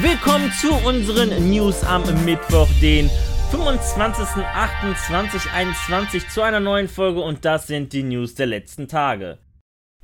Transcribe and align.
Willkommen 0.00 0.52
zu 0.52 0.72
unseren 0.86 1.50
News 1.50 1.82
am 1.82 2.04
Mittwoch, 2.24 2.68
den 2.80 3.10
25.08.2021 3.50 6.28
zu 6.28 6.40
einer 6.40 6.60
neuen 6.60 6.86
Folge 6.86 7.20
und 7.20 7.44
das 7.44 7.66
sind 7.66 7.92
die 7.92 8.04
News 8.04 8.36
der 8.36 8.46
letzten 8.46 8.86
Tage. 8.86 9.38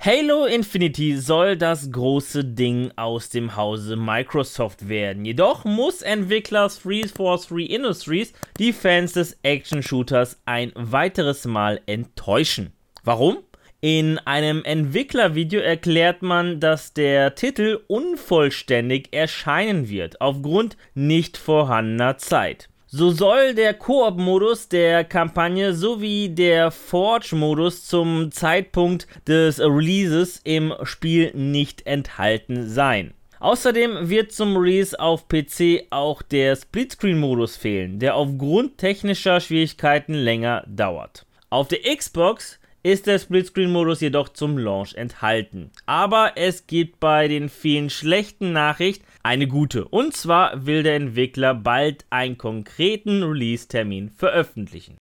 Halo 0.00 0.46
Infinity 0.46 1.16
soll 1.16 1.56
das 1.56 1.92
große 1.92 2.44
Ding 2.44 2.90
aus 2.96 3.28
dem 3.28 3.54
Hause 3.54 3.94
Microsoft 3.94 4.88
werden. 4.88 5.24
Jedoch 5.24 5.64
muss 5.64 6.02
Entwickler 6.02 6.66
343 6.66 7.70
Industries 7.70 8.32
die 8.58 8.72
Fans 8.72 9.12
des 9.12 9.38
Action-Shooters 9.44 10.40
ein 10.44 10.72
weiteres 10.74 11.44
Mal 11.44 11.80
enttäuschen. 11.86 12.72
Warum? 13.04 13.43
In 13.86 14.16
einem 14.20 14.64
Entwicklervideo 14.64 15.60
erklärt 15.60 16.22
man, 16.22 16.58
dass 16.58 16.94
der 16.94 17.34
Titel 17.34 17.80
unvollständig 17.86 19.08
erscheinen 19.12 19.90
wird, 19.90 20.22
aufgrund 20.22 20.78
nicht 20.94 21.36
vorhandener 21.36 22.16
Zeit. 22.16 22.70
So 22.86 23.10
soll 23.10 23.52
der 23.52 23.74
Koop-Modus 23.74 24.70
der 24.70 25.04
Kampagne 25.04 25.74
sowie 25.74 26.30
der 26.30 26.70
Forge-Modus 26.70 27.84
zum 27.84 28.30
Zeitpunkt 28.32 29.06
des 29.28 29.60
Releases 29.60 30.40
im 30.44 30.72
Spiel 30.84 31.32
nicht 31.34 31.86
enthalten 31.86 32.66
sein. 32.66 33.12
Außerdem 33.38 34.08
wird 34.08 34.32
zum 34.32 34.56
Release 34.56 34.98
auf 34.98 35.28
PC 35.28 35.88
auch 35.90 36.22
der 36.22 36.56
Splitscreen-Modus 36.56 37.58
fehlen, 37.58 37.98
der 37.98 38.16
aufgrund 38.16 38.78
technischer 38.78 39.40
Schwierigkeiten 39.40 40.14
länger 40.14 40.64
dauert. 40.66 41.26
Auf 41.50 41.68
der 41.68 41.80
Xbox 41.94 42.58
ist 42.84 43.06
der 43.06 43.18
Splitscreen-Modus 43.18 44.02
jedoch 44.02 44.28
zum 44.28 44.58
Launch 44.58 44.94
enthalten. 44.94 45.70
Aber 45.86 46.32
es 46.36 46.68
gibt 46.68 47.00
bei 47.00 47.26
den 47.26 47.48
vielen 47.48 47.90
schlechten 47.90 48.52
Nachrichten 48.52 49.04
eine 49.22 49.48
gute. 49.48 49.86
Und 49.86 50.14
zwar 50.14 50.66
will 50.66 50.82
der 50.84 50.96
Entwickler 50.96 51.54
bald 51.54 52.04
einen 52.10 52.38
konkreten 52.38 53.22
Release-Termin 53.22 54.10
veröffentlichen. 54.10 54.98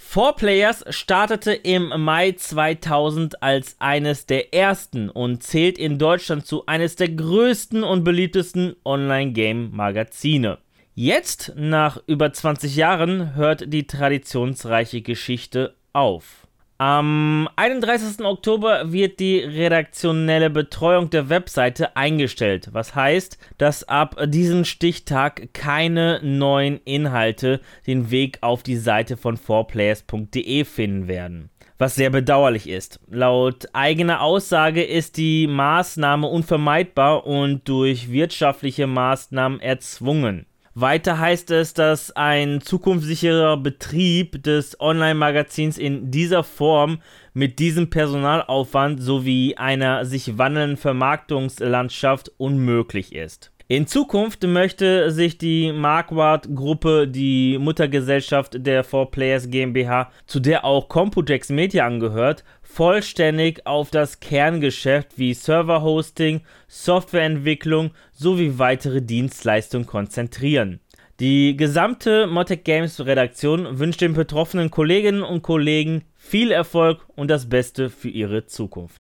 4Players 0.00 0.92
startete 0.92 1.52
im 1.52 1.88
Mai 1.88 2.32
2000 2.32 3.42
als 3.42 3.76
eines 3.80 4.26
der 4.26 4.52
ersten 4.52 5.08
und 5.08 5.42
zählt 5.42 5.78
in 5.78 5.98
Deutschland 5.98 6.46
zu 6.46 6.66
eines 6.66 6.96
der 6.96 7.10
größten 7.10 7.82
und 7.82 8.04
beliebtesten 8.04 8.76
Online-Game-Magazine. 8.84 10.58
Jetzt, 10.94 11.54
nach 11.56 12.02
über 12.06 12.32
20 12.32 12.76
Jahren, 12.76 13.34
hört 13.36 13.72
die 13.72 13.86
traditionsreiche 13.86 15.00
Geschichte 15.00 15.76
auf. 15.92 16.46
Am 16.80 17.46
31. 17.56 18.24
Oktober 18.24 18.90
wird 18.90 19.20
die 19.20 19.40
redaktionelle 19.40 20.48
Betreuung 20.48 21.10
der 21.10 21.28
Webseite 21.28 21.94
eingestellt, 21.94 22.70
was 22.72 22.94
heißt, 22.94 23.36
dass 23.58 23.86
ab 23.86 24.16
diesem 24.28 24.64
Stichtag 24.64 25.52
keine 25.52 26.20
neuen 26.22 26.80
Inhalte 26.86 27.60
den 27.86 28.10
Weg 28.10 28.38
auf 28.40 28.62
die 28.62 28.78
Seite 28.78 29.18
von 29.18 29.36
4players.de 29.36 30.64
finden 30.64 31.06
werden. 31.06 31.50
Was 31.76 31.96
sehr 31.96 32.08
bedauerlich 32.08 32.66
ist. 32.66 32.98
Laut 33.10 33.68
eigener 33.74 34.22
Aussage 34.22 34.82
ist 34.82 35.18
die 35.18 35.48
Maßnahme 35.48 36.28
unvermeidbar 36.28 37.26
und 37.26 37.68
durch 37.68 38.10
wirtschaftliche 38.10 38.86
Maßnahmen 38.86 39.60
erzwungen. 39.60 40.46
Weiter 40.80 41.18
heißt 41.18 41.50
es, 41.50 41.74
dass 41.74 42.10
ein 42.16 42.60
zukunftssicherer 42.60 43.56
Betrieb 43.56 44.42
des 44.42 44.80
Online-Magazins 44.80 45.78
in 45.78 46.10
dieser 46.10 46.44
Form 46.44 47.02
mit 47.34 47.58
diesem 47.58 47.90
Personalaufwand 47.90 49.02
sowie 49.02 49.56
einer 49.56 50.04
sich 50.04 50.38
wandelnden 50.38 50.76
Vermarktungslandschaft 50.76 52.32
unmöglich 52.38 53.14
ist. 53.14 53.52
In 53.70 53.86
Zukunft 53.86 54.42
möchte 54.42 55.12
sich 55.12 55.38
die 55.38 55.70
Marquardt-Gruppe, 55.70 57.06
die 57.06 57.56
Muttergesellschaft 57.56 58.66
der 58.66 58.84
4Players 58.84 59.48
GmbH, 59.48 60.10
zu 60.26 60.40
der 60.40 60.64
auch 60.64 60.88
Computex 60.88 61.50
Media 61.50 61.86
angehört, 61.86 62.42
vollständig 62.72 63.66
auf 63.66 63.90
das 63.90 64.20
Kerngeschäft 64.20 65.18
wie 65.18 65.34
Serverhosting, 65.34 66.42
Softwareentwicklung 66.68 67.90
sowie 68.12 68.58
weitere 68.58 69.02
Dienstleistungen 69.02 69.86
konzentrieren. 69.86 70.80
Die 71.18 71.56
gesamte 71.56 72.26
Motec 72.26 72.64
Games 72.64 73.04
Redaktion 73.04 73.78
wünscht 73.78 74.00
den 74.00 74.14
betroffenen 74.14 74.70
Kolleginnen 74.70 75.22
und 75.22 75.42
Kollegen 75.42 76.04
viel 76.16 76.52
Erfolg 76.52 77.04
und 77.16 77.28
das 77.28 77.48
Beste 77.48 77.90
für 77.90 78.08
ihre 78.08 78.46
Zukunft. 78.46 78.96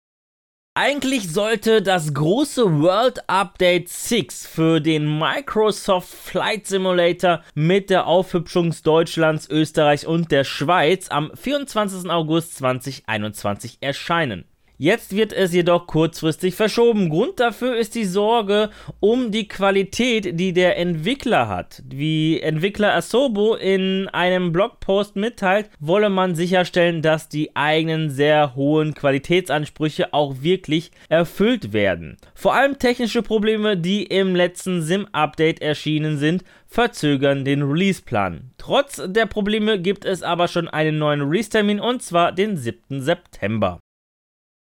Eigentlich 0.77 1.33
sollte 1.33 1.83
das 1.83 2.12
große 2.12 2.81
World 2.81 3.29
Update 3.29 3.89
6 3.89 4.49
für 4.49 4.81
den 4.81 5.21
Microsoft 5.21 6.09
Flight 6.09 6.67
Simulator 6.67 7.45
mit 7.55 7.91
der 7.91 8.09
Aufhübschung 8.09 8.75
Deutschlands, 8.83 9.49
Österreich 9.49 10.05
und 10.05 10.33
der 10.33 10.43
Schweiz 10.43 11.11
am 11.11 11.31
24. 11.33 12.11
August 12.11 12.57
2021 12.57 13.79
erscheinen. 13.83 14.47
Jetzt 14.77 15.15
wird 15.15 15.33
es 15.33 15.53
jedoch 15.53 15.87
kurzfristig 15.87 16.57
verschoben. 16.57 17.09
Grund 17.09 17.39
dafür 17.39 17.77
ist 17.77 17.95
die 17.95 18.05
Sorge 18.05 18.71
um 18.99 19.31
die 19.31 19.47
Qualität, 19.47 20.39
die 20.41 20.53
der 20.53 20.77
Entwickler 20.79 21.49
hat. 21.49 21.83
Wie 21.89 22.41
Entwickler 22.41 22.93
Asobo 22.95 23.55
in 23.55 24.09
einem 24.09 24.53
Blogpost 24.53 25.15
mitteilt, 25.15 25.71
wolle 25.79 26.11
man 26.11 26.35
sicherstellen, 26.35 27.03
dass 27.03 27.29
die 27.29 27.55
eigenen 27.55 28.11
sehr 28.11 28.57
hohen 28.57 28.95
Qualitätsansprüche 28.95 30.12
auch 30.12 30.43
wirklich 30.43 30.91
erfüllt 31.09 31.73
werden. 31.73 32.17
Vor 32.35 32.55
allem 32.55 32.79
technische 32.81 33.23
Probleme, 33.23 33.77
die 33.77 34.03
im 34.03 34.35
letzten 34.35 34.83
SIM-Update 34.83 35.62
erschienen 35.62 36.19
sind, 36.19 36.43
verzögern 36.67 37.45
den 37.45 37.62
Release-Plan. 37.62 38.51
Trotz 38.59 39.01
der 39.06 39.27
Probleme 39.27 39.81
gibt 39.81 40.05
es 40.05 40.25
aber 40.25 40.49
schon 40.49 40.67
einen 40.67 40.99
neuen 40.99 41.23
Release-Termin 41.23 41.79
und 41.79 42.03
zwar 42.03 42.33
den 42.33 42.56
7. 42.56 43.01
September. 43.01 43.79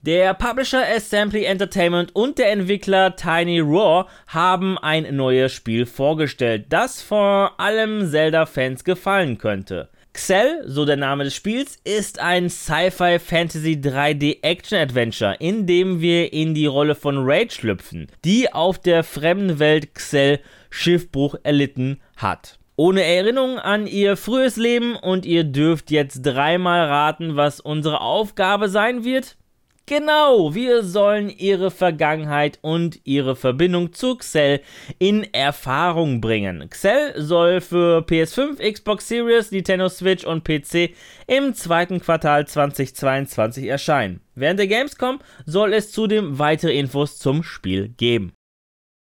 Der 0.02 0.32
Publisher 0.32 0.82
Assembly 0.96 1.44
Entertainment 1.44 2.16
und 2.16 2.38
der 2.38 2.52
Entwickler 2.52 3.16
Tiny 3.16 3.60
Raw 3.60 4.08
haben 4.28 4.78
ein 4.78 5.14
neues 5.14 5.52
Spiel 5.52 5.84
vorgestellt, 5.84 6.64
das 6.70 7.02
vor 7.02 7.60
allem 7.60 8.08
Zelda-Fans 8.08 8.84
gefallen 8.84 9.36
könnte. 9.36 9.90
Xel, 10.14 10.62
so 10.64 10.86
der 10.86 10.96
Name 10.96 11.24
des 11.24 11.34
Spiels, 11.34 11.78
ist 11.84 12.18
ein 12.18 12.48
Sci-Fi 12.48 13.18
Fantasy 13.18 13.72
3D 13.72 14.38
Action 14.40 14.78
Adventure, 14.78 15.36
in 15.38 15.66
dem 15.66 16.00
wir 16.00 16.32
in 16.32 16.54
die 16.54 16.64
Rolle 16.64 16.94
von 16.94 17.18
Rage 17.18 17.52
schlüpfen, 17.52 18.06
die 18.24 18.50
auf 18.50 18.78
der 18.78 19.04
fremden 19.04 19.58
Welt 19.58 19.94
Xel 19.94 20.40
Schiffbruch 20.70 21.34
erlitten 21.42 22.00
hat. 22.16 22.58
Ohne 22.76 23.04
Erinnerung 23.04 23.58
an 23.58 23.86
ihr 23.86 24.16
frühes 24.16 24.56
Leben 24.56 24.96
und 24.96 25.26
ihr 25.26 25.44
dürft 25.44 25.90
jetzt 25.90 26.22
dreimal 26.22 26.86
raten, 26.86 27.36
was 27.36 27.60
unsere 27.60 28.00
Aufgabe 28.00 28.70
sein 28.70 29.04
wird. 29.04 29.36
Genau, 29.90 30.54
wir 30.54 30.84
sollen 30.84 31.30
ihre 31.30 31.72
Vergangenheit 31.72 32.60
und 32.62 33.00
ihre 33.02 33.34
Verbindung 33.34 33.92
zu 33.92 34.14
Xell 34.14 34.60
in 35.00 35.26
Erfahrung 35.34 36.20
bringen. 36.20 36.70
Xell 36.70 37.20
soll 37.20 37.60
für 37.60 38.06
PS5, 38.06 38.72
Xbox 38.72 39.08
Series, 39.08 39.50
Nintendo 39.50 39.88
Switch 39.88 40.24
und 40.24 40.44
PC 40.44 40.94
im 41.26 41.54
zweiten 41.54 41.98
Quartal 41.98 42.46
2022 42.46 43.66
erscheinen. 43.66 44.20
Während 44.36 44.60
der 44.60 44.68
Gamescom 44.68 45.18
soll 45.44 45.74
es 45.74 45.90
zudem 45.90 46.38
weitere 46.38 46.78
Infos 46.78 47.18
zum 47.18 47.42
Spiel 47.42 47.88
geben. 47.88 48.32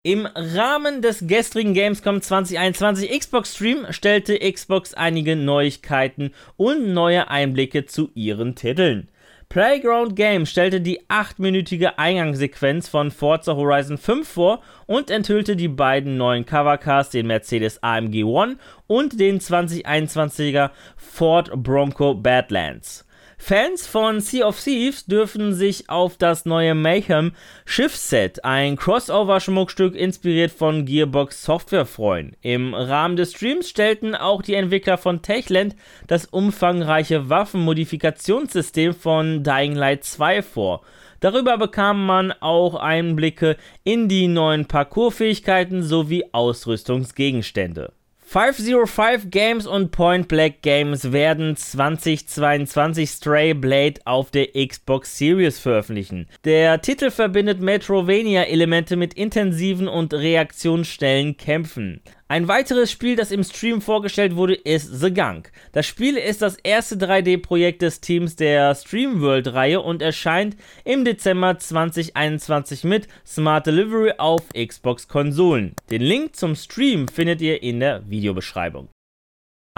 Im 0.03 0.26
Rahmen 0.26 1.00
des 1.00 1.26
gestrigen 1.26 1.72
Gamescom 1.72 2.20
2021 2.20 3.19
Xbox 3.19 3.54
Stream 3.54 3.86
stellte 3.88 4.38
Xbox 4.38 4.92
einige 4.92 5.36
Neuigkeiten 5.36 6.34
und 6.59 6.92
neue 6.92 7.31
Einblicke 7.31 7.86
zu 7.86 8.10
ihren 8.15 8.54
Titeln. 8.56 9.09
Playground 9.49 10.17
Games 10.17 10.51
stellte 10.51 10.81
die 10.81 11.03
8-minütige 11.09 11.98
Eingangssequenz 11.98 12.89
von 12.89 13.10
Forza 13.10 13.54
Horizon 13.54 13.97
5 13.97 14.28
vor 14.28 14.63
und 14.87 15.10
enthüllte 15.10 15.57
die 15.57 15.69
beiden 15.69 16.16
neuen 16.16 16.45
Covercars, 16.45 17.10
den 17.10 17.28
Mercedes 17.28 17.83
AMG 17.83 18.25
One 18.25 18.57
und 18.87 19.19
den 19.21 19.39
2021er 19.39 20.71
Ford 20.97 21.51
Bronco 21.63 22.15
Badlands. 22.15 23.07
Fans 23.38 23.86
von 23.86 24.21
Sea 24.21 24.47
of 24.47 24.60
Thieves 24.60 25.04
dürfen 25.06 25.54
sich 25.54 25.88
auf 25.88 26.16
das 26.16 26.47
neue 26.47 26.74
Mayhem 26.74 27.33
Schiffsset, 27.65 28.44
ein 28.44 28.77
Crossover-Schmuckstück 28.77 29.94
inspiriert 29.94 30.50
von 30.50 30.84
Gearbox 30.84 31.44
Software, 31.44 31.86
freuen. 31.86 32.34
Im 32.41 32.74
Rahmen 32.74 33.16
des 33.16 33.33
Streams 33.33 33.68
stellten 33.68 34.15
auch 34.15 34.42
die 34.42 34.54
Entwickler 34.54 34.98
von 34.98 35.22
Techland 35.22 35.77
das 36.06 36.24
umfangreiche 36.24 37.28
Waffenmodifikationssystem 37.28 38.94
von 38.94 39.44
Dying 39.44 39.74
Light 39.74 40.04
2 40.04 40.42
vor. 40.42 40.80
Darüber 41.21 41.59
bekam 41.59 42.04
man 42.04 42.32
auch 42.32 42.74
Einblicke 42.74 43.56
in 43.84 44.09
die 44.09 44.28
neuen 44.28 44.66
Parkourfähigkeiten 44.66 45.82
sowie 45.82 46.24
Ausrüstungsgegenstände. 46.32 47.92
505 48.28 49.31
Games 49.31 49.69
und 49.69 49.93
Point 49.93 50.27
Black 50.27 50.61
Games 50.63 51.13
werden 51.13 51.57
2022 51.57 53.09
Stray 53.09 53.55
Blade 53.55 54.01
auf 54.05 54.33
der 54.33 54.49
Xbox 54.49 55.17
Series 55.17 55.61
veröffentlichen. 55.61 56.27
Der 56.45 56.83
Titel 56.83 57.13
verbindet 57.13 57.61
Metrovania-Elemente 57.61 58.97
mit 58.97 59.15
intensiven 59.15 59.87
und 59.87 60.13
reaktionsstellen 60.13 61.37
Kämpfen. 61.37 62.01
Ein 62.28 62.49
weiteres 62.49 62.91
Spiel, 62.91 63.15
das 63.15 63.31
im 63.31 63.45
Stream 63.45 63.81
vorgestellt 63.81 64.34
wurde, 64.34 64.55
ist 64.55 65.01
The 65.01 65.15
Gunk. 65.15 65.53
Das 65.71 65.87
Spiel 65.87 66.17
ist 66.17 66.43
das 66.43 66.57
erste 66.57 66.97
3D-Projekt 66.97 67.83
des 67.83 68.01
Teams 68.01 68.34
der 68.34 68.75
Streamworld-Reihe 68.75 69.81
und 69.81 70.03
erscheint 70.03 70.57
im 70.84 71.05
Dezember 71.05 71.57
2021 71.57 72.83
mit 72.83 73.07
Smart 73.25 73.69
Delivery 73.69 74.15
auf 74.19 74.43
Xbox-Konsolen. 74.55 75.75
Den 75.89 76.03
Link 76.03 76.34
zum 76.34 76.57
Stream 76.57 77.07
findet 77.07 77.41
ihr 77.41 77.63
in 77.63 77.78
der 77.78 78.03
Videobeschreibung. 78.11 78.89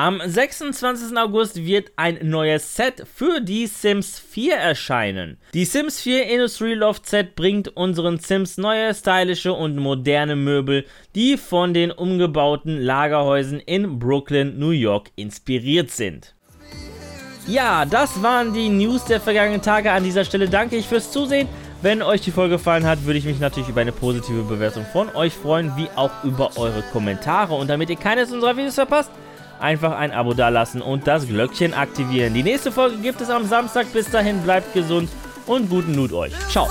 Am 0.00 0.22
26. 0.24 1.18
August 1.18 1.56
wird 1.56 1.90
ein 1.96 2.20
neues 2.22 2.76
Set 2.76 3.04
für 3.12 3.40
die 3.40 3.66
Sims 3.66 4.20
4 4.20 4.54
erscheinen. 4.54 5.38
Die 5.54 5.64
Sims 5.64 6.00
4 6.02 6.28
Industry 6.28 6.74
Loft 6.74 7.04
Set 7.08 7.34
bringt 7.34 7.76
unseren 7.76 8.20
Sims 8.20 8.58
neue, 8.58 8.94
stylische 8.94 9.52
und 9.52 9.74
moderne 9.74 10.36
Möbel, 10.36 10.84
die 11.16 11.36
von 11.36 11.74
den 11.74 11.90
umgebauten 11.90 12.80
Lagerhäusern 12.80 13.58
in 13.58 13.98
Brooklyn, 13.98 14.56
New 14.56 14.70
York 14.70 15.10
inspiriert 15.16 15.90
sind. 15.90 16.36
Ja, 17.48 17.84
das 17.84 18.22
waren 18.22 18.54
die 18.54 18.68
News 18.68 19.04
der 19.04 19.20
vergangenen 19.20 19.62
Tage. 19.62 19.90
An 19.90 20.04
dieser 20.04 20.24
Stelle 20.24 20.48
danke 20.48 20.76
ich 20.76 20.86
fürs 20.86 21.10
Zusehen. 21.10 21.48
Wenn 21.82 22.02
euch 22.02 22.20
die 22.20 22.30
Folge 22.30 22.54
gefallen 22.54 22.86
hat, 22.86 23.04
würde 23.04 23.18
ich 23.18 23.24
mich 23.24 23.40
natürlich 23.40 23.68
über 23.68 23.80
eine 23.80 23.90
positive 23.90 24.42
Bewertung 24.42 24.86
von 24.92 25.08
euch 25.16 25.32
freuen, 25.32 25.72
wie 25.76 25.88
auch 25.96 26.22
über 26.22 26.56
eure 26.56 26.82
Kommentare. 26.92 27.56
Und 27.56 27.68
damit 27.68 27.90
ihr 27.90 27.96
keines 27.96 28.30
unserer 28.30 28.56
Videos 28.56 28.76
verpasst, 28.76 29.10
einfach 29.60 29.96
ein 29.96 30.12
Abo 30.12 30.34
dalassen 30.34 30.82
und 30.82 31.06
das 31.06 31.26
Glöckchen 31.26 31.74
aktivieren. 31.74 32.34
Die 32.34 32.42
nächste 32.42 32.72
Folge 32.72 32.98
gibt 32.98 33.20
es 33.20 33.30
am 33.30 33.46
Samstag. 33.46 33.92
Bis 33.92 34.10
dahin 34.10 34.40
bleibt 34.42 34.72
gesund 34.74 35.10
und 35.46 35.68
guten 35.68 35.94
Loot 35.94 36.12
euch. 36.12 36.32
Ciao. 36.48 36.68